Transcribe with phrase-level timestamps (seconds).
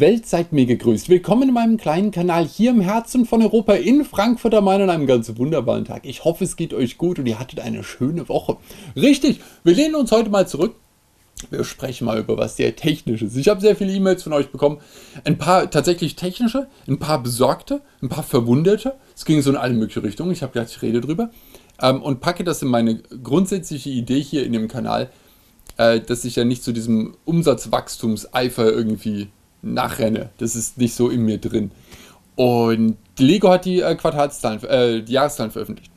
[0.00, 1.08] Welt seid mir gegrüßt.
[1.08, 4.90] Willkommen in meinem kleinen Kanal hier im Herzen von Europa in Frankfurt am Main an
[4.90, 6.06] einem ganz wunderbaren Tag.
[6.06, 8.56] Ich hoffe, es geht euch gut und ihr hattet eine schöne Woche.
[8.96, 10.76] Richtig, wir lehnen uns heute mal zurück.
[11.50, 13.34] Wir sprechen mal über was sehr Technisches.
[13.36, 14.78] Ich habe sehr viele E-Mails von euch bekommen.
[15.24, 18.94] Ein paar tatsächlich technische, ein paar besorgte, ein paar verwunderte.
[19.16, 20.30] Es ging so in alle möglichen Richtungen.
[20.30, 21.30] Ich habe gedacht, ich rede drüber.
[21.80, 25.10] Ähm, und packe das in meine grundsätzliche Idee hier in dem Kanal,
[25.76, 29.28] äh, dass ich ja nicht zu diesem Umsatzwachstumseifer irgendwie
[29.62, 30.30] nachrenne.
[30.38, 31.70] Das ist nicht so in mir drin.
[32.36, 35.90] Und Lego hat die äh, Quartalszahlen, äh, die Jahreszahlen veröffentlicht.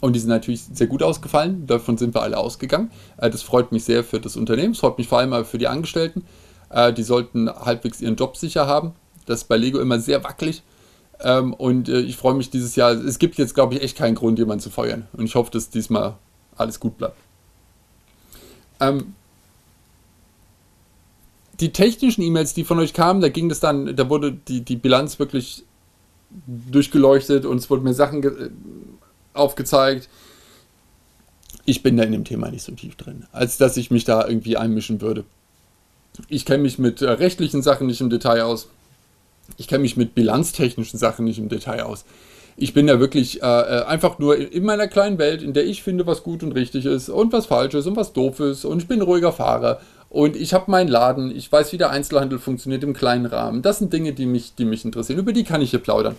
[0.00, 1.66] Und die sind natürlich sehr gut ausgefallen.
[1.66, 2.90] Davon sind wir alle ausgegangen.
[3.16, 4.72] Äh, das freut mich sehr für das Unternehmen.
[4.72, 6.24] Es freut mich vor allem für die Angestellten.
[6.70, 8.92] Äh, die sollten halbwegs ihren Job sicher haben.
[9.26, 10.62] Das ist bei Lego immer sehr wackelig.
[11.20, 12.92] Ähm, und äh, ich freue mich dieses Jahr.
[12.92, 15.08] Es gibt jetzt, glaube ich, echt keinen Grund, jemanden zu feuern.
[15.12, 16.14] Und ich hoffe, dass diesmal
[16.56, 17.16] alles gut bleibt.
[18.80, 19.14] Ähm,
[21.60, 24.76] die technischen E-Mails, die von euch kamen, da ging das dann, da wurde die, die
[24.76, 25.64] Bilanz wirklich
[26.46, 28.50] durchgeleuchtet und es wurden mir Sachen äh,
[29.32, 30.08] aufgezeigt.
[31.64, 34.26] Ich bin da in dem Thema nicht so tief drin, als dass ich mich da
[34.26, 35.24] irgendwie einmischen würde.
[36.28, 38.68] Ich kenne mich mit äh, rechtlichen Sachen nicht im Detail aus.
[39.56, 42.04] Ich kenne mich mit bilanztechnischen Sachen nicht im Detail aus.
[42.56, 45.82] Ich bin da wirklich äh, äh einfach nur in meiner kleinen Welt, in der ich
[45.82, 48.64] finde, was gut und richtig ist und was falsch ist und was doof ist.
[48.64, 51.90] Und ich bin ein ruhiger Fahrer und ich habe meinen Laden, ich weiß, wie der
[51.90, 53.62] Einzelhandel funktioniert im kleinen Rahmen.
[53.62, 55.18] Das sind Dinge, die mich, die mich interessieren.
[55.18, 56.16] Über die kann ich hier plaudern.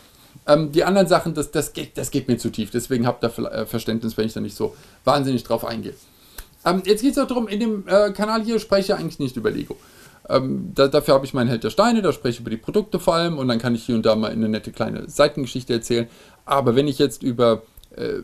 [0.47, 2.69] Ähm, die anderen Sachen, das, das, geht, das geht mir zu tief.
[2.71, 5.95] Deswegen habt ihr äh, Verständnis, wenn ich da nicht so wahnsinnig drauf eingehe.
[6.65, 9.37] Ähm, jetzt geht es auch darum, in dem äh, Kanal hier spreche ich eigentlich nicht
[9.37, 9.75] über Lego.
[10.27, 12.99] Ähm, da, dafür habe ich meinen Held der Steine, da spreche ich über die Produkte
[12.99, 16.07] vor allem und dann kann ich hier und da mal eine nette kleine Seitengeschichte erzählen.
[16.45, 17.63] Aber wenn ich jetzt über
[17.95, 18.19] äh,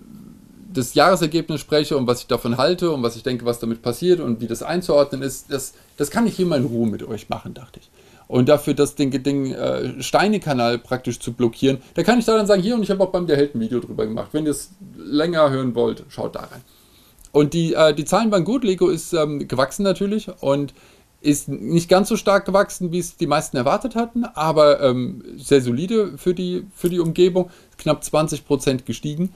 [0.76, 4.20] das Jahresergebnis spreche und was ich davon halte und was ich denke, was damit passiert
[4.20, 7.30] und wie das einzuordnen ist, das, das kann ich hier mal in Ruhe mit euch
[7.30, 7.90] machen, dachte ich.
[8.28, 12.48] Und dafür das Ding, Ding äh, Steine-Kanal praktisch zu blockieren, da kann ich da dann
[12.48, 14.30] sagen, hier und ich habe auch beim Der Held ein Video drüber gemacht.
[14.32, 16.62] Wenn ihr es länger hören wollt, schaut da rein.
[17.32, 20.74] Und die, äh, die Zahlen waren gut, Lego ist ähm, gewachsen natürlich und
[21.22, 25.62] ist nicht ganz so stark gewachsen, wie es die meisten erwartet hatten, aber ähm, sehr
[25.62, 29.34] solide für die, für die Umgebung, knapp 20% gestiegen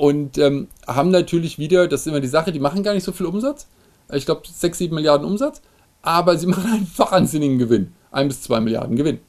[0.00, 3.12] und ähm, haben natürlich wieder, das ist immer die Sache, die machen gar nicht so
[3.12, 3.66] viel Umsatz.
[4.10, 5.60] Ich glaube 6, 7 Milliarden Umsatz,
[6.00, 7.92] aber sie machen einen wahnsinnigen Gewinn.
[8.10, 9.20] 1 bis 2 Milliarden Gewinn.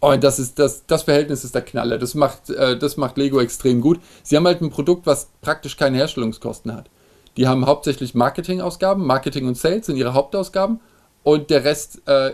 [0.00, 1.98] Und das ist das, das Verhältnis ist der Knaller.
[1.98, 4.00] Das macht, äh, das macht Lego extrem gut.
[4.24, 6.90] Sie haben halt ein Produkt, was praktisch keine Herstellungskosten hat.
[7.36, 10.80] Die haben hauptsächlich Marketingausgaben, Marketing und Sales sind ihre Hauptausgaben
[11.22, 12.32] und der Rest äh,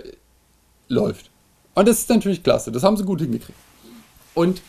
[0.89, 1.31] läuft.
[1.75, 2.73] Und das ist natürlich klasse.
[2.73, 3.59] Das haben sie gut hingekriegt.
[4.33, 4.63] Und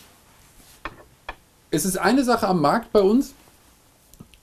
[1.72, 3.34] es ist eine Sache am Markt bei uns.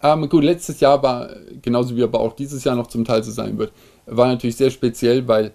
[0.03, 1.31] Ähm, gut, letztes Jahr war,
[1.63, 3.73] genauso wie aber auch dieses Jahr noch zum Teil so sein wird,
[4.07, 5.53] war natürlich sehr speziell, weil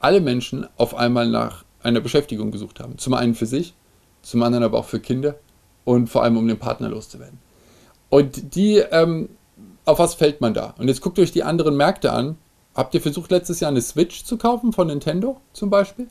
[0.00, 2.98] alle Menschen auf einmal nach einer Beschäftigung gesucht haben.
[2.98, 3.74] Zum einen für sich,
[4.22, 5.36] zum anderen aber auch für Kinder
[5.84, 7.38] und vor allem um den Partner loszuwerden.
[8.08, 9.28] Und die, ähm,
[9.84, 10.74] auf was fällt man da?
[10.78, 12.36] Und jetzt guckt euch die anderen Märkte an.
[12.74, 16.08] Habt ihr versucht, letztes Jahr eine Switch zu kaufen von Nintendo zum Beispiel?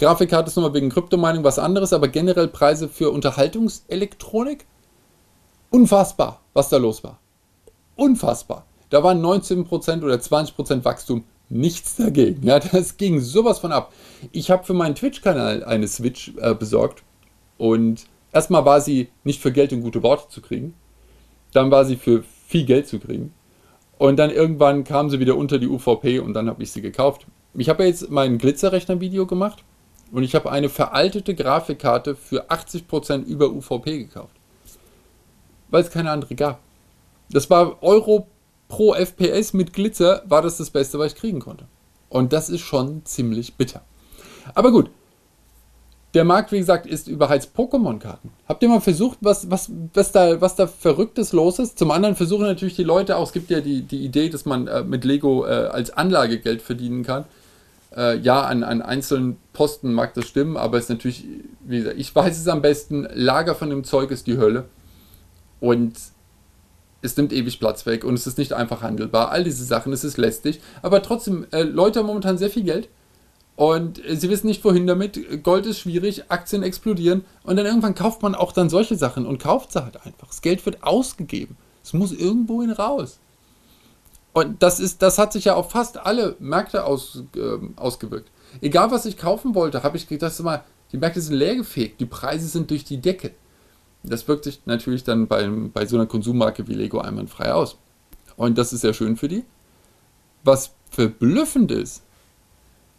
[0.00, 4.64] Grafikkarte ist nochmal wegen Kryptomining was anderes, aber generell Preise für Unterhaltungselektronik?
[5.68, 7.18] Unfassbar, was da los war.
[7.96, 8.64] Unfassbar.
[8.88, 12.42] Da waren 19% oder 20% Wachstum nichts dagegen.
[12.46, 13.92] Ja, das ging sowas von ab.
[14.32, 17.02] Ich habe für meinen Twitch-Kanal eine Switch äh, besorgt
[17.58, 20.72] und erstmal war sie nicht für Geld und gute Worte zu kriegen.
[21.52, 23.34] Dann war sie für viel Geld zu kriegen.
[23.98, 27.26] Und dann irgendwann kam sie wieder unter die UVP und dann habe ich sie gekauft.
[27.52, 29.62] Ich habe jetzt mein Glitzerrechner-Video gemacht
[30.12, 34.34] und ich habe eine veraltete Grafikkarte für 80% über UVP gekauft.
[35.68, 36.60] Weil es keine andere gab.
[37.30, 38.26] Das war Euro
[38.68, 41.66] pro FPS mit Glitzer, war das das Beste, was ich kriegen konnte.
[42.08, 43.82] Und das ist schon ziemlich bitter.
[44.54, 44.90] Aber gut.
[46.12, 48.32] Der Markt, wie gesagt, ist überheizt Pokémon-Karten.
[48.48, 51.78] Habt ihr mal versucht, was, was, was, da, was da Verrücktes los ist?
[51.78, 54.66] Zum anderen versuchen natürlich die Leute auch, es gibt ja die, die Idee, dass man
[54.66, 57.26] äh, mit Lego äh, als Anlage Geld verdienen kann.
[57.96, 61.24] Äh, ja, an, an einzelnen Posten mag das stimmen, aber es ist natürlich,
[61.64, 64.66] wie gesagt, ich weiß es am besten, Lager von dem Zeug ist die Hölle.
[65.60, 65.94] Und
[67.02, 69.30] es nimmt ewig Platz weg und es ist nicht einfach handelbar.
[69.30, 70.60] All diese Sachen, es ist lästig.
[70.82, 72.88] Aber trotzdem, äh, Leute haben momentan sehr viel Geld
[73.56, 75.42] und äh, sie wissen nicht, wohin damit.
[75.42, 79.42] Gold ist schwierig, Aktien explodieren und dann irgendwann kauft man auch dann solche Sachen und
[79.42, 80.28] kauft sie halt einfach.
[80.28, 81.56] Das Geld wird ausgegeben.
[81.82, 83.18] Es muss irgendwohin raus.
[84.32, 88.30] Und das, ist, das hat sich ja auf fast alle Märkte aus, äh, ausgewirkt.
[88.60, 92.46] Egal, was ich kaufen wollte, habe ich gedacht, mal, die Märkte sind leergefegt, die Preise
[92.46, 93.32] sind durch die Decke.
[94.02, 97.76] Das wirkt sich natürlich dann bei, bei so einer Konsummarke wie Lego einwandfrei aus.
[98.36, 99.44] Und das ist sehr schön für die.
[100.42, 102.02] Was verblüffend ist,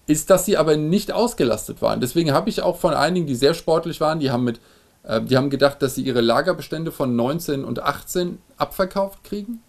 [0.06, 2.02] ist, dass sie aber nicht ausgelastet waren.
[2.02, 4.60] Deswegen habe ich auch von einigen, die sehr sportlich waren, die haben mit,
[5.04, 9.62] äh, die haben gedacht, dass sie ihre Lagerbestände von 19 und 18 abverkauft kriegen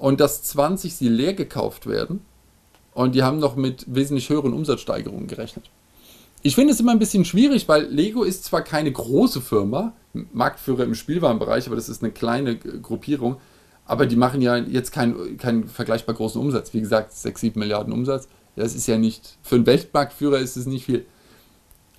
[0.00, 2.22] und dass 20 sie leer gekauft werden.
[2.94, 5.70] Und die haben noch mit wesentlich höheren Umsatzsteigerungen gerechnet.
[6.42, 9.92] Ich finde es immer ein bisschen schwierig, weil Lego ist zwar keine große Firma,
[10.32, 13.36] Marktführer im Spielwarenbereich, aber das ist eine kleine Gruppierung,
[13.84, 16.72] aber die machen ja jetzt keinen, keinen vergleichbar großen Umsatz.
[16.72, 18.26] Wie gesagt, 6, 7 Milliarden Umsatz.
[18.56, 21.04] Das ist ja nicht, für einen Weltmarktführer ist es nicht viel.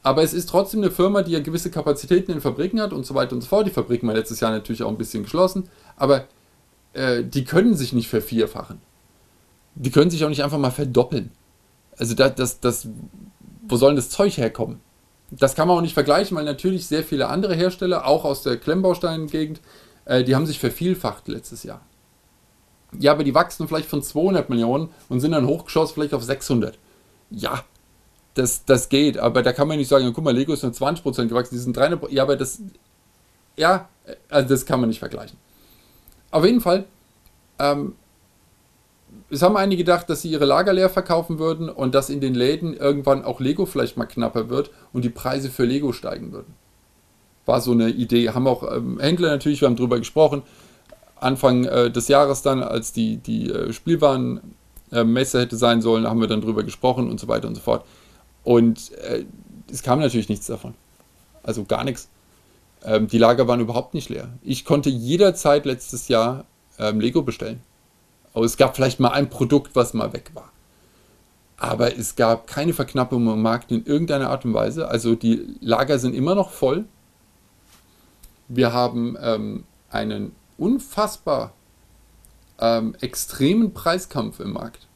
[0.01, 3.13] Aber es ist trotzdem eine Firma, die ja gewisse Kapazitäten in Fabriken hat und so
[3.13, 3.67] weiter und so fort.
[3.67, 6.25] Die Fabriken waren letztes Jahr natürlich auch ein bisschen geschlossen, aber
[6.93, 8.79] äh, die können sich nicht vervierfachen.
[9.75, 11.31] Die können sich auch nicht einfach mal verdoppeln.
[11.97, 12.87] Also das, das, das,
[13.67, 14.79] wo soll denn das Zeug herkommen?
[15.29, 18.57] Das kann man auch nicht vergleichen, weil natürlich sehr viele andere Hersteller, auch aus der
[18.57, 19.61] Klemmbaustein-Gegend,
[20.05, 21.81] äh, die haben sich vervielfacht letztes Jahr.
[22.99, 26.77] Ja, aber die wachsen vielleicht von 200 Millionen und sind dann hochgeschossen vielleicht auf 600.
[27.29, 27.63] Ja,
[28.33, 31.27] das, das geht, aber da kann man nicht sagen, guck mal, Lego ist nur 20%
[31.27, 32.09] gewachsen, die sind 300%.
[32.09, 32.61] Ja, aber das,
[33.55, 33.87] ja,
[34.29, 35.37] also das kann man nicht vergleichen.
[36.31, 36.85] Auf jeden Fall,
[37.59, 37.95] ähm,
[39.29, 42.33] es haben einige gedacht, dass sie ihre Lager leer verkaufen würden und dass in den
[42.33, 46.53] Läden irgendwann auch Lego vielleicht mal knapper wird und die Preise für Lego steigen würden.
[47.45, 48.29] War so eine Idee.
[48.29, 50.43] Haben auch ähm, Händler natürlich, wir haben darüber gesprochen,
[51.19, 56.19] Anfang äh, des Jahres dann, als die, die äh, Spielwarenmesse äh, hätte sein sollen, haben
[56.19, 57.85] wir dann darüber gesprochen und so weiter und so fort.
[58.43, 59.25] Und äh,
[59.71, 60.73] es kam natürlich nichts davon.
[61.43, 62.09] Also gar nichts.
[62.83, 64.29] Ähm, die Lager waren überhaupt nicht leer.
[64.41, 66.45] Ich konnte jederzeit letztes Jahr
[66.79, 67.61] ähm, Lego bestellen.
[68.33, 70.51] Aber es gab vielleicht mal ein Produkt, was mal weg war.
[71.57, 74.87] Aber es gab keine Verknappung im Markt in irgendeiner Art und Weise.
[74.87, 76.85] Also die Lager sind immer noch voll.
[78.47, 81.53] Wir haben ähm, einen unfassbar
[82.59, 84.87] ähm, extremen Preiskampf im Markt.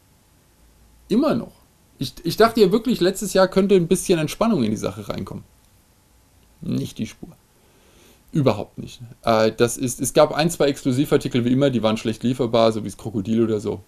[1.07, 1.53] Immer noch.
[1.97, 5.43] Ich, ich dachte ja wirklich, letztes Jahr könnte ein bisschen Entspannung in die Sache reinkommen.
[6.61, 7.29] Nicht die Spur.
[8.31, 9.01] Überhaupt nicht.
[9.23, 12.83] Äh, das ist, es gab ein, zwei Exklusivartikel wie immer, die waren schlecht lieferbar, so
[12.83, 13.81] wie das Krokodil oder so.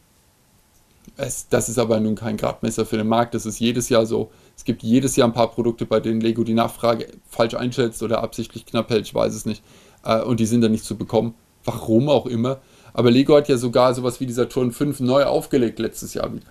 [1.17, 4.31] Es, das ist aber nun kein Gradmesser für den Markt, das ist jedes Jahr so.
[4.55, 8.21] Es gibt jedes Jahr ein paar Produkte, bei denen Lego die Nachfrage falsch einschätzt oder
[8.21, 9.63] absichtlich knapp hält, ich weiß es nicht.
[10.03, 11.33] Äh, und die sind dann nicht zu bekommen.
[11.65, 12.59] Warum auch immer.
[12.93, 16.47] Aber Lego hat ja sogar sowas wie dieser Turn 5 neu aufgelegt letztes Jahr wieder.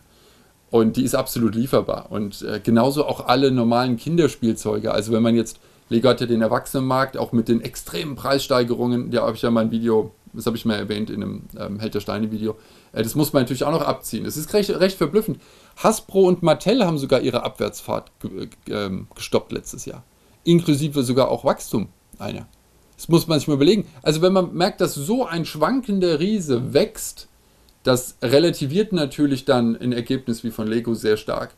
[0.70, 2.06] Und die ist absolut lieferbar.
[2.10, 4.92] Und äh, genauso auch alle normalen Kinderspielzeuge.
[4.92, 9.22] Also wenn man jetzt, Lego hat ja den Erwachsenenmarkt, auch mit den extremen Preissteigerungen, da
[9.22, 11.94] habe ich ja mal ein Video, das habe ich mal erwähnt in einem ähm, Held
[11.94, 12.56] der Steine Video,
[12.92, 14.24] äh, das muss man natürlich auch noch abziehen.
[14.24, 15.40] Das ist recht, recht verblüffend.
[15.76, 18.10] Hasbro und Mattel haben sogar ihre Abwärtsfahrt
[18.68, 20.02] äh, gestoppt letztes Jahr.
[20.44, 21.88] Inklusive sogar auch Wachstum
[22.18, 22.46] einer.
[22.96, 23.86] Das muss man sich mal überlegen.
[24.02, 27.28] Also wenn man merkt, dass so ein schwankender Riese wächst,
[27.82, 31.54] das relativiert natürlich dann ein Ergebnis wie von Lego sehr stark.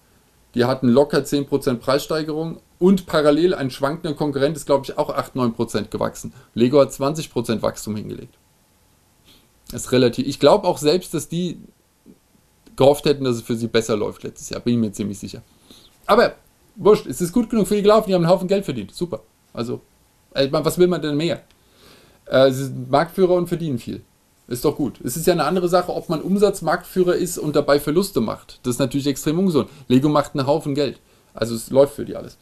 [0.59, 5.89] Die hatten locker 10% Preissteigerung und parallel ein schwankender Konkurrent ist, glaube ich, auch 8-9%
[5.89, 6.33] gewachsen.
[6.53, 8.35] Lego hat 20% Wachstum hingelegt.
[9.71, 10.27] Das ist relativ.
[10.27, 11.61] Ich glaube auch selbst, dass die
[12.75, 14.59] gehofft hätten, dass es für sie besser läuft letztes Jahr.
[14.59, 15.43] Bin ich mir ziemlich sicher.
[16.07, 16.35] Aber
[16.75, 18.93] wurscht, es ist gut genug für die gelaufen, die haben einen Haufen Geld verdient.
[18.93, 19.21] Super.
[19.53, 19.81] Also,
[20.33, 21.45] was will man denn mehr?
[22.27, 24.03] Äh, sie sind Marktführer und verdienen viel.
[24.49, 24.99] Ist doch gut.
[25.05, 28.61] Es ist ja eine andere Sache, ob man Umsatzmarktführer ist und dabei Verluste macht.
[28.63, 29.69] Das ist natürlich extrem ungesund.
[29.89, 30.99] Lego macht einen Haufen Geld.
[31.35, 32.39] Also es läuft für die alles.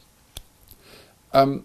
[1.33, 1.63] Ähm,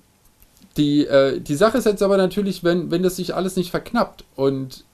[0.76, 4.24] die, äh, die Sache ist jetzt aber natürlich, wenn, wenn das sich alles nicht verknappt
[4.34, 4.84] und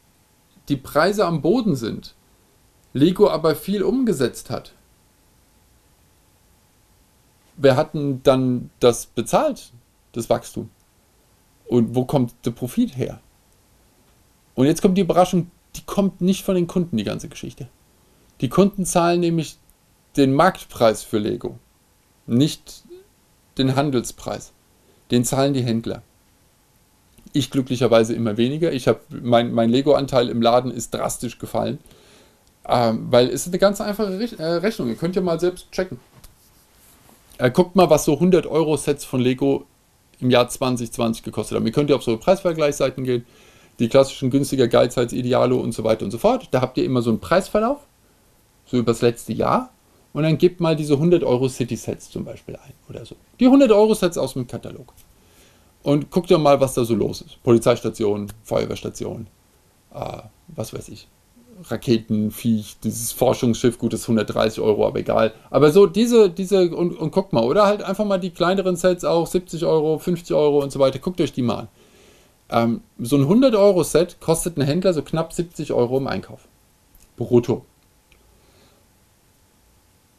[0.69, 2.15] die Preise am Boden sind,
[2.93, 4.73] Lego aber viel umgesetzt hat,
[7.57, 9.73] wer hat denn dann das bezahlt,
[10.13, 10.69] das Wachstum?
[11.67, 13.21] Und wo kommt der Profit her?
[14.59, 17.69] Und jetzt kommt die Überraschung, die kommt nicht von den Kunden, die ganze Geschichte.
[18.41, 19.57] Die Kunden zahlen nämlich
[20.17, 21.61] den Marktpreis für Lego,
[22.27, 22.83] nicht
[23.57, 24.53] den Handelspreis.
[25.13, 26.03] Den zahlen die Händler.
[27.33, 28.73] Ich glücklicherweise immer weniger.
[28.73, 31.79] Ich habe mein, mein Lego-Anteil im Laden ist drastisch gefallen,
[32.67, 34.89] ähm, weil es ist eine ganz einfache Rech äh, Rechnung.
[34.89, 36.01] Ihr könnt ja mal selbst checken.
[37.39, 39.67] Äh, guckt mal, was so 100 Euro Sets von Lego
[40.19, 41.65] im Jahr 2020 gekostet haben.
[41.65, 43.25] Ihr könnt ja auf so Preisvergleichsseiten gehen
[43.79, 46.49] die klassischen günstiger Geizhals, Idealo und so weiter und so fort.
[46.51, 47.79] Da habt ihr immer so einen Preisverlauf,
[48.67, 49.71] so über das letzte Jahr.
[50.13, 53.15] Und dann gebt mal diese 100 Euro City-Sets zum Beispiel ein oder so.
[53.39, 54.93] Die 100 Euro Sets aus dem Katalog.
[55.83, 57.43] Und guckt ihr mal, was da so los ist.
[57.43, 59.29] Polizeistation, Feuerwehrstation,
[59.95, 60.19] äh,
[60.49, 61.07] was weiß ich.
[61.65, 65.33] Raketenviech, dieses Forschungsschiff, gut, das ist 130 Euro, aber egal.
[65.51, 69.05] Aber so diese, diese, und, und guckt mal, oder halt einfach mal die kleineren Sets
[69.05, 70.99] auch, 70 Euro, 50 Euro und so weiter.
[70.99, 71.69] Guckt euch die mal an.
[72.51, 76.49] Ähm, so ein 100-Euro-Set kostet ein Händler so knapp 70 Euro im Einkauf.
[77.17, 77.65] Brutto.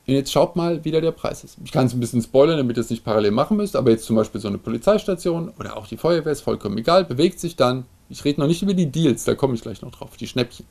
[0.10, 1.58] Und jetzt schaut mal, wie da der Preis ist.
[1.64, 4.06] Ich kann es ein bisschen spoilern, damit ihr es nicht parallel machen müsst, aber jetzt
[4.06, 7.86] zum Beispiel so eine Polizeistation oder auch die Feuerwehr ist vollkommen egal, bewegt sich dann,
[8.10, 10.66] ich rede noch nicht über die Deals, da komme ich gleich noch drauf, die Schnäppchen,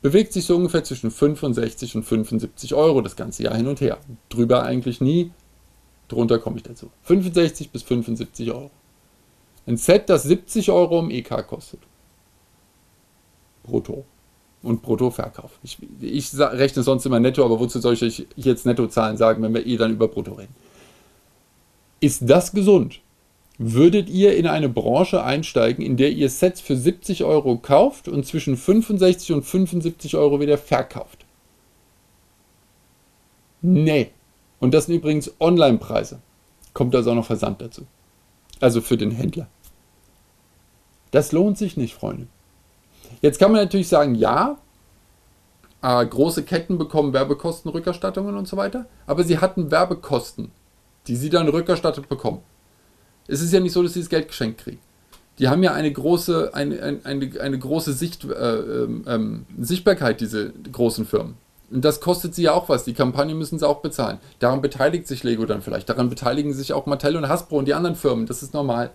[0.00, 3.98] bewegt sich so ungefähr zwischen 65 und 75 Euro das ganze Jahr hin und her.
[4.30, 5.30] Drüber eigentlich nie,
[6.08, 6.90] drunter komme ich dazu.
[7.02, 8.70] 65 bis 75 Euro.
[9.66, 11.80] Ein Set, das 70 Euro im EK kostet.
[13.62, 14.04] Brutto
[14.62, 15.52] und Bruttoverkauf.
[15.62, 19.54] Ich, ich rechne sonst immer netto, aber wozu soll ich euch jetzt Nettozahlen sagen, wenn
[19.54, 20.54] wir eh dann über Brutto reden?
[22.00, 23.00] Ist das gesund?
[23.58, 28.24] Würdet ihr in eine Branche einsteigen, in der ihr Sets für 70 Euro kauft und
[28.24, 31.26] zwischen 65 und 75 Euro wieder verkauft?
[33.60, 34.10] Nee.
[34.60, 36.20] Und das sind übrigens Online-Preise.
[36.72, 37.82] Kommt also auch noch Versand dazu.
[38.60, 39.48] Also für den Händler.
[41.10, 42.28] Das lohnt sich nicht, Freunde.
[43.20, 44.58] Jetzt kann man natürlich sagen, ja,
[45.82, 50.52] äh, große Ketten bekommen Werbekostenrückerstattungen und so weiter, aber sie hatten Werbekosten,
[51.06, 52.42] die sie dann rückerstattet bekommen.
[53.26, 54.78] Es ist ja nicht so, dass sie das Geld geschenkt kriegen.
[55.38, 60.52] Die haben ja eine große, eine, eine, eine große Sicht, äh, ähm, ähm, Sichtbarkeit, diese
[60.52, 61.34] großen Firmen.
[61.70, 62.84] Und das kostet sie ja auch was.
[62.84, 64.18] Die Kampagne müssen sie auch bezahlen.
[64.40, 65.88] Daran beteiligt sich Lego dann vielleicht.
[65.88, 68.26] Daran beteiligen sich auch Mattel und Hasbro und die anderen Firmen.
[68.26, 68.90] Das ist normal.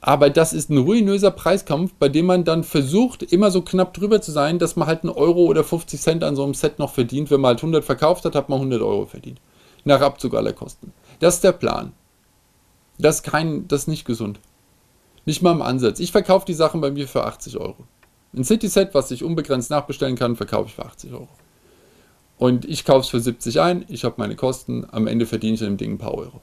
[0.00, 4.20] Aber das ist ein ruinöser Preiskampf, bei dem man dann versucht, immer so knapp drüber
[4.20, 6.92] zu sein, dass man halt einen Euro oder 50 Cent an so einem Set noch
[6.92, 7.30] verdient.
[7.30, 9.40] Wenn man halt 100 verkauft hat, hat man 100 Euro verdient.
[9.84, 10.92] Nach Abzug aller Kosten.
[11.20, 11.92] Das ist der Plan.
[12.98, 14.40] Das ist, kein, das ist nicht gesund.
[15.26, 16.00] Nicht mal im Ansatz.
[16.00, 17.76] Ich verkaufe die Sachen bei mir für 80 Euro.
[18.34, 21.28] Ein City-Set, was ich unbegrenzt nachbestellen kann, verkaufe ich für 80 Euro.
[22.38, 25.62] Und ich kaufe es für 70 ein, ich habe meine Kosten, am Ende verdiene ich
[25.62, 26.40] an dem Ding ein paar Euro.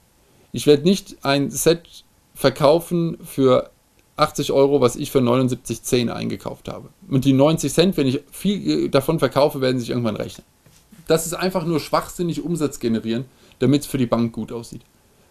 [0.51, 3.71] Ich werde nicht ein Set verkaufen für
[4.17, 6.89] 80 Euro, was ich für 79,10 eingekauft habe.
[7.09, 10.45] Und die 90 Cent, wenn ich viel davon verkaufe, werden sich irgendwann rechnen.
[11.07, 13.25] Das ist einfach nur schwachsinnig Umsatz generieren,
[13.59, 14.81] damit es für die Bank gut aussieht.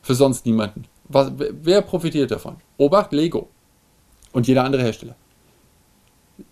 [0.03, 0.85] Für sonst niemanden.
[1.09, 2.57] Was, wer profitiert davon?
[2.79, 3.49] Obacht, Lego.
[4.33, 5.17] Und jeder andere Hersteller.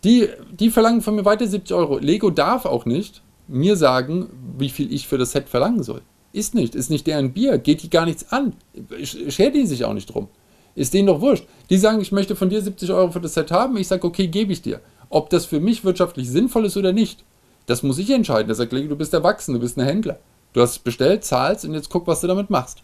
[0.05, 1.99] Die, die verlangen von mir weiter 70 Euro.
[1.99, 4.29] Lego darf auch nicht mir sagen,
[4.59, 6.03] wie viel ich für das Set verlangen soll.
[6.33, 8.55] Ist nicht, ist nicht deren Bier, geht die gar nichts an.
[9.03, 10.29] Schert die sich auch nicht drum.
[10.75, 11.47] Ist denen doch wurscht.
[11.71, 13.77] Die sagen, ich möchte von dir 70 Euro für das Set haben.
[13.77, 14.81] Ich sage, okay, gebe ich dir.
[15.09, 17.25] Ob das für mich wirtschaftlich sinnvoll ist oder nicht,
[17.67, 18.49] das muss ich entscheiden.
[18.49, 20.19] Da sagt du bist erwachsen, du bist ein Händler.
[20.53, 22.83] Du hast bestellt, zahlst und jetzt guck, was du damit machst.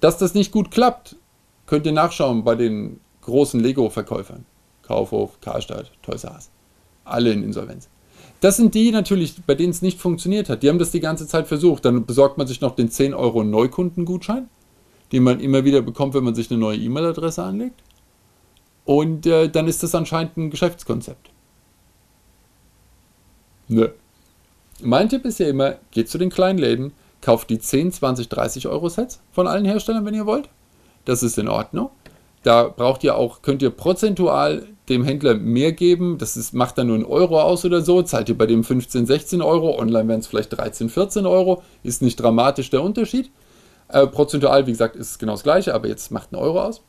[0.00, 1.16] Dass das nicht gut klappt,
[1.66, 4.44] könnt ihr nachschauen bei den großen Lego-Verkäufern.
[4.82, 6.40] Kaufhof, Karstadt, Toys R.
[7.04, 7.88] Alle in Insolvenz.
[8.40, 10.62] Das sind die natürlich, bei denen es nicht funktioniert hat.
[10.62, 11.84] Die haben das die ganze Zeit versucht.
[11.84, 14.48] Dann besorgt man sich noch den 10 Euro Neukundengutschein,
[15.12, 17.80] den man immer wieder bekommt, wenn man sich eine neue E-Mail-Adresse anlegt.
[18.84, 21.30] Und äh, dann ist das anscheinend ein Geschäftskonzept.
[23.68, 23.90] Nö.
[24.80, 28.66] Mein Tipp ist ja immer, geht zu den kleinen Läden, kauft die 10, 20, 30
[28.66, 30.48] Euro Sets von allen Herstellern, wenn ihr wollt.
[31.04, 31.90] Das ist in Ordnung.
[32.42, 36.18] Da braucht ihr auch, könnt ihr prozentual dem Händler mehr geben.
[36.18, 38.02] Das ist, macht dann nur einen Euro aus oder so.
[38.02, 39.78] Zahlt ihr bei dem 15, 16 Euro.
[39.78, 41.62] Online wären es vielleicht 13, 14 Euro.
[41.82, 43.30] Ist nicht dramatisch der Unterschied.
[43.88, 46.82] Äh, prozentual, wie gesagt, ist es genau das gleiche, aber jetzt macht ein Euro aus.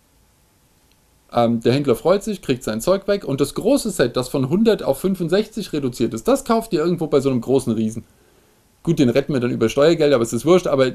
[1.31, 3.25] Ähm, der Händler freut sich, kriegt sein Zeug weg.
[3.25, 7.07] Und das große Set, das von 100 auf 65 reduziert ist, das kauft ihr irgendwo
[7.07, 8.05] bei so einem großen Riesen.
[8.83, 10.91] Gut, den retten wir dann über Steuergeld, aber es ist wurscht, aber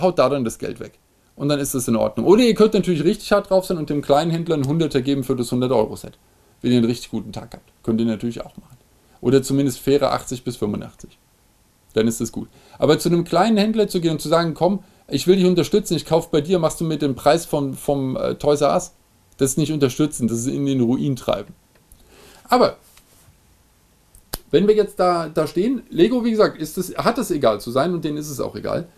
[0.00, 0.98] haut da dann das Geld weg.
[1.36, 2.26] Und dann ist das in Ordnung.
[2.26, 5.24] Oder ihr könnt natürlich richtig hart drauf sein und dem kleinen Händler einen Hunderter geben
[5.24, 6.16] für das 100-Euro-Set.
[6.64, 7.70] Wenn ihr einen richtig guten Tag habt.
[7.82, 8.78] Könnt ihr natürlich auch machen.
[9.20, 11.18] Oder zumindest faire 80 bis 85.
[11.92, 12.48] Dann ist das gut.
[12.78, 15.94] Aber zu einem kleinen Händler zu gehen und zu sagen, komm, ich will dich unterstützen,
[15.94, 18.94] ich kaufe bei dir, machst du mit dem Preis vom, vom äh, Toys R Us.
[19.36, 21.52] Das ist nicht unterstützen, das ist in den Ruin treiben.
[22.48, 22.78] Aber
[24.50, 27.72] wenn wir jetzt da, da stehen, Lego, wie gesagt, ist das, hat es egal zu
[27.72, 28.88] sein und denen ist es auch egal.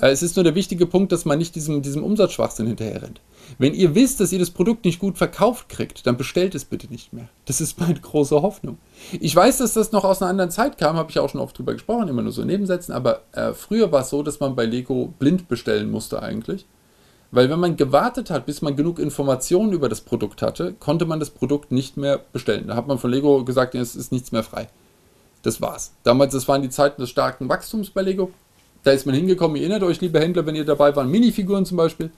[0.00, 3.20] Äh, es ist nur der wichtige Punkt, dass man nicht diesem, diesem Umsatzschwachsinn hinterher rennt.
[3.58, 6.88] Wenn ihr wisst, dass ihr das Produkt nicht gut verkauft kriegt, dann bestellt es bitte
[6.88, 7.28] nicht mehr.
[7.44, 8.78] Das ist meine große Hoffnung.
[9.20, 11.56] Ich weiß, dass das noch aus einer anderen Zeit kam, habe ich auch schon oft
[11.56, 14.66] drüber gesprochen, immer nur so Nebensätzen, aber äh, früher war es so, dass man bei
[14.66, 16.66] Lego blind bestellen musste eigentlich.
[17.30, 21.20] Weil wenn man gewartet hat, bis man genug Informationen über das Produkt hatte, konnte man
[21.20, 22.68] das Produkt nicht mehr bestellen.
[22.68, 24.68] Da hat man von Lego gesagt, es ist nichts mehr frei.
[25.42, 25.92] Das war's.
[26.02, 28.30] Damals, das waren die Zeiten des starken Wachstums bei Lego.
[28.84, 31.76] Da ist man hingekommen, ihr erinnert euch, liebe Händler, wenn ihr dabei waren, Minifiguren zum
[31.76, 32.10] Beispiel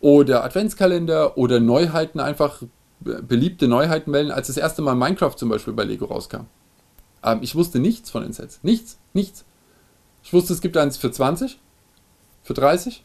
[0.00, 2.62] oder Adventskalender oder Neuheiten, einfach
[3.00, 6.46] beliebte Neuheiten melden, als das erste Mal Minecraft zum Beispiel bei Lego rauskam.
[7.22, 8.60] Ähm, ich wusste nichts von den Sets.
[8.62, 9.44] Nichts, nichts.
[10.22, 11.58] Ich wusste, es gibt eins für 20,
[12.42, 13.04] für 30,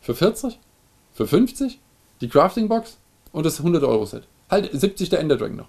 [0.00, 0.58] für 40,
[1.12, 1.80] für 50,
[2.20, 2.98] die Crafting Box
[3.32, 4.28] und das 100 Euro Set.
[4.50, 5.68] Halt 70 der Ender Dragon noch.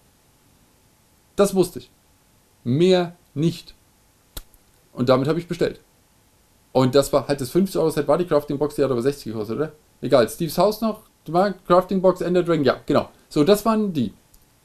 [1.35, 1.91] Das wusste ich.
[2.63, 3.73] Mehr nicht.
[4.93, 5.79] Und damit habe ich bestellt.
[6.71, 9.57] Und das war halt das 50-Euro-Set, war die Crafting Box, die hat aber 60 gekostet,
[9.57, 9.71] oder?
[10.01, 11.01] Egal, Steve's Haus noch,
[11.67, 13.09] Crafting Box, Ender Dragon, ja, genau.
[13.29, 14.13] So, das waren die.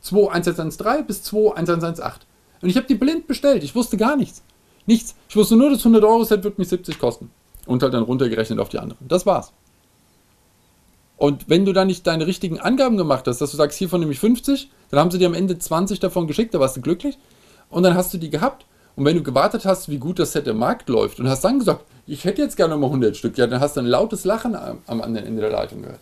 [0.01, 2.23] 21113 bis 21118.
[2.63, 4.43] Und ich habe die blind bestellt, ich wusste gar nichts.
[4.87, 5.17] Nichts.
[5.29, 7.31] Ich wusste nur, das 100-Euro-Set wird mich 70 kosten.
[7.67, 9.07] Und halt dann runtergerechnet auf die anderen.
[9.09, 9.53] Das war's.
[11.17, 14.13] Und wenn du dann nicht deine richtigen Angaben gemacht hast, dass du sagst, hiervon nehme
[14.13, 17.19] ich 50, dann haben sie dir am Ende 20 davon geschickt, da warst du glücklich.
[17.69, 18.67] Und dann hast du die gehabt.
[18.97, 21.59] Und wenn du gewartet hast, wie gut das Set im Markt läuft und hast dann
[21.59, 24.55] gesagt, ich hätte jetzt gerne mal 100 Stück, ja, dann hast du ein lautes Lachen
[24.55, 26.01] am, am anderen Ende der Leitung gehört.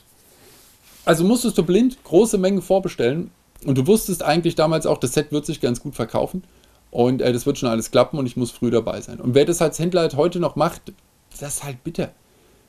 [1.05, 3.31] Also musstest du blind große Mengen vorbestellen
[3.67, 6.45] und du wusstest eigentlich damals auch, das Set wird sich ganz gut verkaufen
[6.91, 9.21] und äh, das wird schon alles klappen und ich muss früh dabei sein.
[9.21, 10.93] Und wer das als Händler halt heute noch macht,
[11.41, 12.11] das ist halt bitter.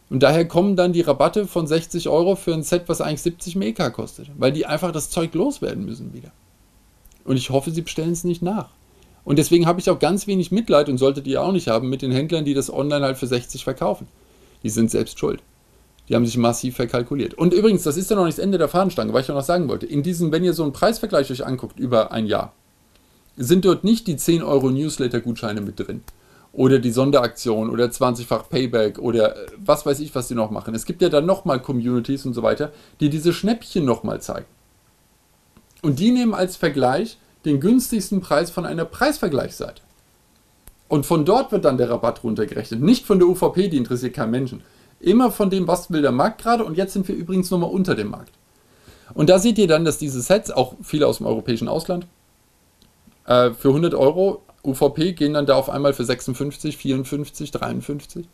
[0.10, 3.56] Und daher kommen dann die Rabatte von 60 Euro für ein Set, was eigentlich 70
[3.56, 6.32] Meka kostet, weil die einfach das Zeug loswerden müssen wieder.
[7.24, 8.70] Und ich hoffe, sie bestellen es nicht nach.
[9.26, 12.04] Und deswegen habe ich auch ganz wenig Mitleid und solltet ihr auch nicht haben mit
[12.04, 14.08] den Händlern, die das online halt für 60 verkaufen.
[14.64, 15.42] Die sind selbst schuld.
[16.08, 17.34] Die haben sich massiv verkalkuliert.
[17.34, 19.68] Und übrigens, das ist ja noch nicht das Ende der Fahnenstange, weil ich noch sagen
[19.68, 19.88] wollte.
[19.88, 22.54] In diesem, wenn ihr so einen Preisvergleich euch anguckt über ein Jahr,
[23.36, 26.04] sind dort nicht die 10 Euro Newsletter-Gutscheine mit drin.
[26.54, 30.74] Oder die Sonderaktion oder 20-fach Payback oder äh, was weiß ich, was die noch machen.
[30.74, 34.46] Es gibt ja dann nochmal Communities und so weiter, die diese Schnäppchen nochmal zeigen.
[35.82, 39.82] Und die nehmen als Vergleich den günstigsten Preis von einer Preisvergleichsseite.
[40.88, 42.82] Und von dort wird dann der Rabatt runtergerechnet.
[42.82, 44.62] Nicht von der UVP, die interessiert keinen Menschen.
[45.00, 46.64] Immer von dem, was will der Markt gerade.
[46.64, 48.32] Und jetzt sind wir übrigens nochmal unter dem Markt.
[49.14, 52.08] Und da seht ihr dann, dass diese Sets, auch viele aus dem europäischen Ausland,
[53.26, 58.28] äh, für 100 Euro UVP gehen dann da auf einmal für 56, 54, 53.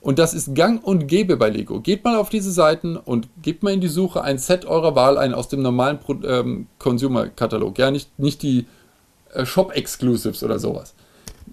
[0.00, 1.80] Und das ist gang und gäbe bei Lego.
[1.80, 5.18] Geht mal auf diese Seiten und gebt mal in die Suche ein Set eurer Wahl
[5.18, 7.78] ein aus dem normalen ähm, Consumer-Katalog.
[7.78, 8.66] Ja, nicht, nicht die
[9.34, 10.94] äh, Shop-Exclusives oder sowas.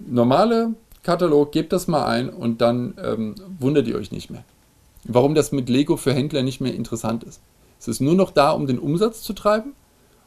[0.06, 4.44] Normale Katalog, gebt das mal ein und dann ähm, wundert ihr euch nicht mehr.
[5.04, 7.40] Warum das mit Lego für Händler nicht mehr interessant ist.
[7.78, 9.74] Es ist nur noch da, um den Umsatz zu treiben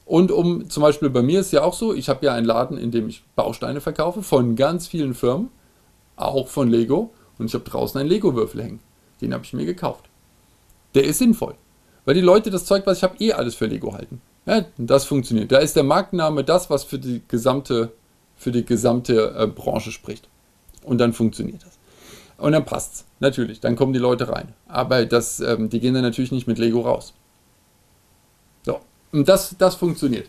[0.05, 2.77] und um, zum Beispiel bei mir ist ja auch so, ich habe ja einen Laden,
[2.77, 5.49] in dem ich Bausteine verkaufe von ganz vielen Firmen,
[6.15, 7.11] auch von Lego.
[7.41, 8.79] Und ich habe draußen einen Lego-Würfel hängen.
[9.19, 10.05] Den habe ich mir gekauft.
[10.93, 11.55] Der ist sinnvoll.
[12.05, 14.21] Weil die Leute das Zeug, was ich habe, eh alles für Lego halten.
[14.45, 15.51] Ja, das funktioniert.
[15.51, 17.93] Da ist der Markenname das, was für die gesamte,
[18.37, 20.29] für die gesamte äh, Branche spricht.
[20.83, 21.79] Und dann funktioniert das.
[22.37, 23.05] Und dann passt's.
[23.19, 23.59] Natürlich.
[23.59, 24.53] Dann kommen die Leute rein.
[24.67, 27.13] Aber das, ähm, die gehen dann natürlich nicht mit Lego raus.
[28.63, 28.81] So.
[29.11, 30.27] Und das, das funktioniert.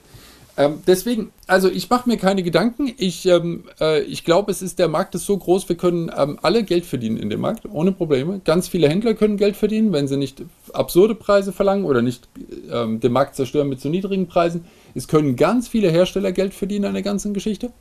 [0.57, 2.93] Ähm, deswegen, also ich mache mir keine Gedanken.
[2.99, 6.39] Ich, ähm, äh, ich glaube, es ist der Markt ist so groß, wir können ähm,
[6.43, 8.41] alle Geld verdienen in dem Markt, ohne Probleme.
[8.45, 10.43] Ganz viele Händler können Geld verdienen, wenn sie nicht
[10.75, 12.29] absurde Preise verlangen oder nicht
[12.71, 14.67] ähm, den Markt zerstören mit zu niedrigen Preisen.
[14.95, 17.73] Es können ganz viele Hersteller Geld verdienen an der ganzen Geschichte.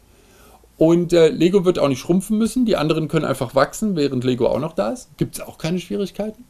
[0.78, 2.66] Und äh, Lego wird auch nicht schrumpfen müssen.
[2.66, 5.10] Die anderen können einfach wachsen, während Lego auch noch da ist.
[5.18, 6.46] Gibt es auch keine Schwierigkeiten.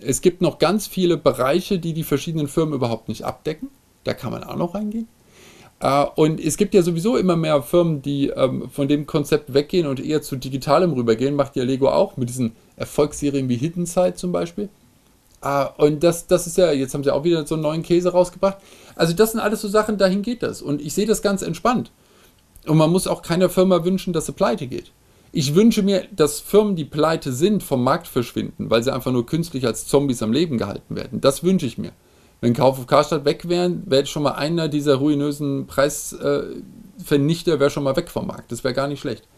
[0.00, 3.70] Es gibt noch ganz viele Bereiche, die die verschiedenen Firmen überhaupt nicht abdecken.
[4.04, 5.08] Da kann man auch noch reingehen.
[5.82, 9.86] Äh, und es gibt ja sowieso immer mehr Firmen, die ähm, von dem Konzept weggehen
[9.86, 11.34] und eher zu digitalem rübergehen.
[11.34, 14.68] Macht ja Lego auch mit diesen Erfolgsserien wie Hidden Side zum Beispiel.
[15.44, 18.12] Uh, und das, das ist ja, jetzt haben sie auch wieder so einen neuen Käse
[18.12, 18.58] rausgebracht.
[18.94, 20.62] Also das sind alles so Sachen, dahin geht das.
[20.62, 21.90] Und ich sehe das ganz entspannt.
[22.64, 24.92] Und man muss auch keiner Firma wünschen, dass sie pleite geht.
[25.32, 29.26] Ich wünsche mir, dass Firmen, die pleite sind, vom Markt verschwinden, weil sie einfach nur
[29.26, 31.20] künstlich als Zombies am Leben gehalten werden.
[31.20, 31.90] Das wünsche ich mir.
[32.42, 37.84] Wenn Kauf auf Karstadt weg wären, wäre schon mal einer dieser ruinösen Preisvernichter wäre schon
[37.84, 38.50] mal weg vom Markt.
[38.50, 39.28] Das wäre gar nicht schlecht.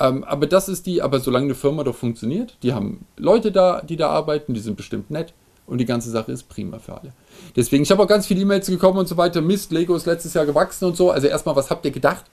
[0.00, 3.82] Ähm, aber das ist die, aber solange eine Firma doch funktioniert, die haben Leute da,
[3.82, 5.32] die da arbeiten, die sind bestimmt nett
[5.68, 7.12] und die ganze Sache ist prima für alle.
[7.54, 9.40] Deswegen, ich habe auch ganz viele E-Mails gekommen und so weiter.
[9.40, 11.12] Mist, Lego ist letztes Jahr gewachsen und so.
[11.12, 12.24] Also erstmal, was habt ihr gedacht?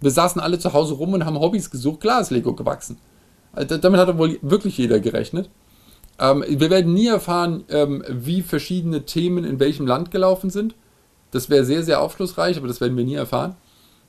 [0.00, 2.00] Wir saßen alle zu Hause rum und haben Hobbys gesucht.
[2.00, 2.98] Klar ist Lego gewachsen.
[3.52, 5.48] Also damit hat wohl wirklich jeder gerechnet.
[6.18, 10.74] Ähm, wir werden nie erfahren, ähm, wie verschiedene Themen in welchem Land gelaufen sind.
[11.30, 13.56] Das wäre sehr, sehr aufschlussreich, aber das werden wir nie erfahren.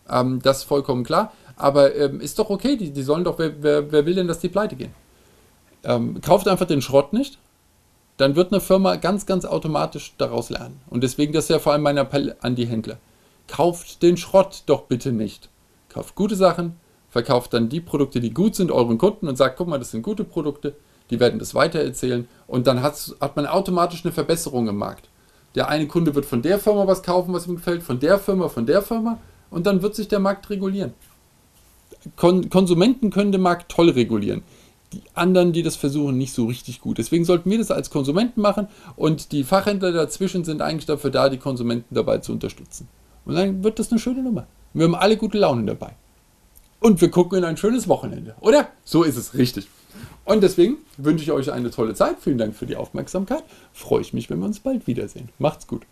[0.10, 1.34] Ähm, das ist vollkommen klar.
[1.58, 4.40] Aber ähm, ist doch okay, die, die sollen doch, wer, wer, wer, will denn, dass
[4.40, 4.94] die pleite gehen?
[5.84, 7.40] Ähm, kauft einfach den Schrott nicht,
[8.18, 10.80] dann wird eine Firma ganz, ganz automatisch daraus lernen.
[10.90, 12.98] Und deswegen, das ist ja vor allem mein Appell an die Händler.
[13.48, 15.50] Kauft den Schrott doch bitte nicht.
[15.90, 16.76] Kauft gute Sachen,
[17.10, 20.02] verkauft dann die Produkte, die gut sind, euren Kunden und sagt, guck mal, das sind
[20.02, 20.76] gute Produkte
[21.10, 25.10] die werden das weitererzählen und dann hat man automatisch eine Verbesserung im Markt.
[25.56, 28.50] Der eine Kunde wird von der Firma was kaufen, was ihm gefällt, von der Firma,
[28.50, 30.94] von der Firma und dann wird sich der Markt regulieren.
[32.18, 34.44] Kon Konsumenten können den Markt toll regulieren.
[34.94, 36.98] Die anderen, die das versuchen, nicht so richtig gut.
[36.98, 41.30] Deswegen sollten wir das als Konsumenten machen und die Fachhändler dazwischen sind eigentlich dafür da,
[41.30, 42.88] die Konsumenten dabei zu unterstützen.
[43.26, 44.46] Und dann wird das eine schöne Nummer.
[44.74, 45.96] Wir haben alle gute Laune dabei.
[46.80, 48.68] und wir gucken in ein schönes Wochenende, oder?
[48.84, 49.68] So ist es richtig.
[50.26, 52.18] Und deswegen wünsche ich euch eine tolle Zeit.
[52.20, 53.44] Vielen Dank für die Aufmerksamkeit.
[53.74, 55.30] Freue ich mich, wenn wir uns bald wiedersehen.
[55.38, 55.84] Macht's gut.